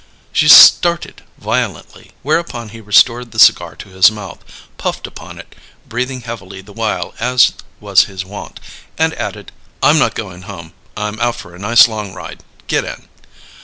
[0.33, 4.39] She started violently; whereupon he restored the cigar to his mouth,
[4.79, 5.53] puffed upon it,
[5.87, 8.59] breathing heavily the while as was his wont,
[8.97, 9.51] and added,
[9.83, 10.73] "I'm not going home.
[10.97, 12.41] I'm out for a nice long ride.
[12.65, 13.09] Get in."